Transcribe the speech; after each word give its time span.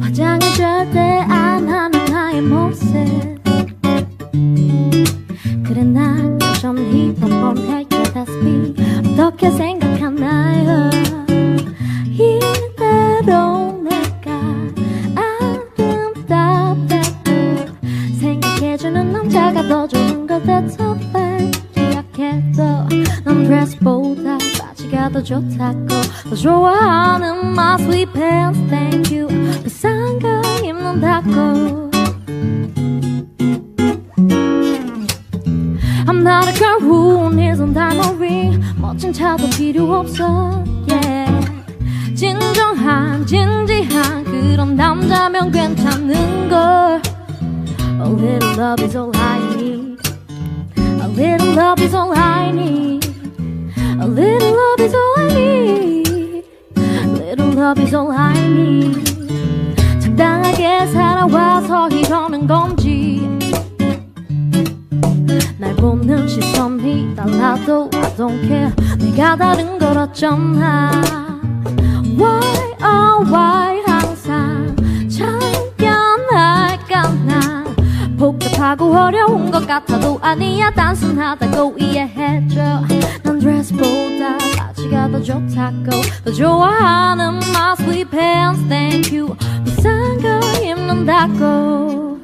화장을 0.00 0.40
절대 0.56 0.98
안 1.28 1.68
하는 1.68 2.04
나의 2.06 2.40
모습. 2.42 2.86
그래 5.64 5.82
난 5.84 6.38
여전히 6.40 7.14
뻔뻔해 7.14 7.86
That's 8.16 8.30
me 8.42 8.74
어떻게 9.12 9.50
생각하나요? 9.50 10.88
이대로 12.12 13.72
내가 13.82 14.32
아름답다고 15.14 16.88
생각 16.88 16.95
해주는 18.86 19.12
남자가 19.12 19.62
더 19.66 19.88
좋은 19.88 20.26
걸 20.26 20.42
대처해 20.44 21.50
기약해도 21.74 22.86
넌 23.24 23.44
드레스보다 23.44 24.38
바지가 24.60 25.08
더 25.08 25.22
좋다고. 25.22 25.86
더 26.30 26.36
좋아하는 26.36 27.50
my 27.50 27.74
sweet 27.80 28.12
pants. 28.12 28.60
Thank 28.68 29.18
you. 29.18 29.28
비싼 29.64 30.18
거 30.20 30.40
입는다고. 30.64 31.90
I'm 36.06 36.22
not 36.22 36.46
a 36.48 36.52
girl 36.52 36.78
who 36.80 37.30
needs 37.32 37.60
a 37.60 37.72
diamond 37.72 38.16
ring 38.18 38.62
멋진 38.80 39.12
차도 39.12 39.50
필요 39.50 39.92
없어. 39.92 40.64
Yeah. 40.88 41.50
진정한 42.14 43.26
진지한 43.26 44.22
그런 44.24 44.76
남자면 44.76 45.50
괜찮은 45.50 46.48
걸 46.48 46.85
love 48.55 48.79
is 48.81 48.95
all 48.95 49.11
I 49.15 49.55
need 49.55 49.99
A 50.77 51.07
little 51.07 51.53
love 51.53 51.79
is 51.81 51.93
all 51.93 52.13
I 52.15 52.51
need 52.51 53.05
A 53.99 54.07
little 54.07 54.53
love 54.53 54.79
is 54.79 54.93
all 54.93 55.13
I 55.17 55.27
need 55.33 56.45
Little 56.75 57.51
love 57.51 57.79
is 57.79 57.93
all 57.93 58.11
I 58.11 58.33
need 58.47 59.11
적당하게 60.01 60.87
살아와서 60.87 61.89
이러는 61.89 62.47
건지 62.47 63.27
날 65.57 65.75
보는 65.75 66.27
시선이 66.27 67.15
달라도 67.15 67.89
I 67.93 68.15
don't 68.15 68.41
care 68.47 68.71
내가 68.99 69.35
다른 69.35 69.77
걸 69.77 69.97
어쩌나 69.97 70.91
Why 72.17 72.44
하고 78.76 78.94
어려운 78.94 79.50
것 79.50 79.66
같아도 79.66 80.18
아니야. 80.20 80.70
단순하다고 80.70 81.76
이해해줘. 81.78 82.84
난 83.22 83.38
드레스보다 83.38 84.36
바지가 84.58 85.10
더 85.10 85.22
좋다고. 85.22 85.90
더 86.24 86.30
좋아하는 86.30 87.36
my 87.36 87.72
sweet 87.78 88.10
pants. 88.10 88.68
Thank 88.68 89.18
you. 89.18 89.34
비싼 89.64 90.20
거 90.20 90.40
입는다고. 90.62 92.18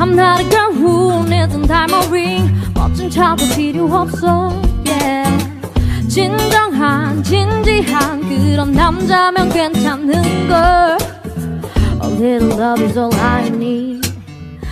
I'm 0.00 0.14
not 0.14 0.40
a 0.40 0.50
girl 0.50 0.72
who 0.72 1.22
needs 1.28 1.54
a 1.54 1.66
diamond 1.66 2.08
ring. 2.08 2.52
멋진 2.74 3.08
차도 3.08 3.44
필요 3.56 3.86
없어. 3.86 4.52
Yeah. 4.84 6.08
진정한 6.08 7.22
진지한 7.22 8.20
그런 8.28 8.72
남자면 8.72 9.48
괜찮은 9.50 10.48
걸. 10.48 10.98
A 10.98 11.02
little 11.04 11.13
love 12.56 12.80
is 12.82 12.96
all 12.96 13.12
I 13.14 13.48
need. 13.48 14.06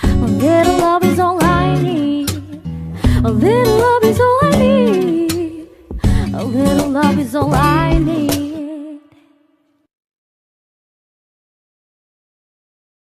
A 0.05 0.27
little 0.27 0.79
love 0.79 1.05
is 1.05 1.19
all 1.19 1.43
I 1.43 1.81
need. 1.83 2.31
A 3.25 3.31
little 3.31 3.77
love 3.77 4.05
is 4.05 4.21
all 4.21 4.39
I 4.43 4.51
need. 4.57 5.69
A 6.35 6.45
little 6.45 6.89
love 6.89 7.19
is 7.19 7.35
all 7.35 7.53
I 7.53 7.89
need 7.89 7.92